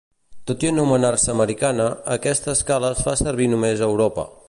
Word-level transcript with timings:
Tot 0.51 0.63
i 0.65 0.69
anomenar-se 0.69 1.29
Americana, 1.35 1.87
aquesta 2.17 2.53
escala 2.59 2.93
es 2.97 3.07
fa 3.09 3.19
servir 3.25 3.53
només 3.57 3.83
a 3.83 3.91
Europa. 3.95 4.31